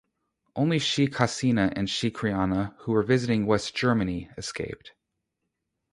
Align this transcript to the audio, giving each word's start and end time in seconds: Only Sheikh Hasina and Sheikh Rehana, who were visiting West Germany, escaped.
Only 0.55 0.79
Sheikh 0.79 1.11
Hasina 1.13 1.73
and 1.75 1.87
Sheikh 1.87 2.15
Rehana, 2.23 2.73
who 2.79 2.91
were 2.93 3.03
visiting 3.03 3.45
West 3.45 3.75
Germany, 3.75 4.31
escaped. 4.35 4.93